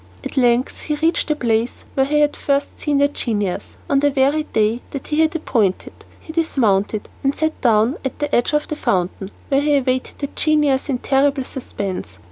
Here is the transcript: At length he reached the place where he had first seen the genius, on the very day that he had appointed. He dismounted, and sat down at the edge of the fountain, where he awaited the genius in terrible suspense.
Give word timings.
At 0.23 0.35
length 0.35 0.81
he 0.81 0.95
reached 0.95 1.27
the 1.27 1.35
place 1.35 1.85
where 1.93 2.07
he 2.07 2.21
had 2.21 2.35
first 2.35 2.79
seen 2.79 2.97
the 2.97 3.07
genius, 3.07 3.77
on 3.87 3.99
the 3.99 4.09
very 4.09 4.41
day 4.45 4.81
that 4.89 5.05
he 5.09 5.19
had 5.19 5.35
appointed. 5.35 5.93
He 6.19 6.33
dismounted, 6.33 7.07
and 7.23 7.35
sat 7.35 7.61
down 7.61 7.97
at 8.03 8.17
the 8.17 8.33
edge 8.35 8.53
of 8.53 8.67
the 8.67 8.75
fountain, 8.75 9.29
where 9.49 9.61
he 9.61 9.75
awaited 9.77 10.15
the 10.17 10.27
genius 10.35 10.89
in 10.89 10.97
terrible 10.97 11.43
suspense. 11.43 12.17